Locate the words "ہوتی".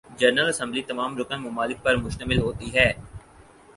2.39-2.73